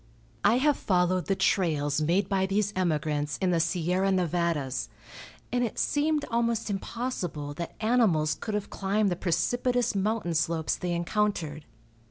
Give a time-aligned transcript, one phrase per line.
[0.43, 4.89] I have followed the trails made by these emigrants in the Sierra Nevadas,
[5.51, 10.93] and it seemed almost impossible that animals could have climbed the precipitous mountain slopes they
[10.93, 11.65] encountered.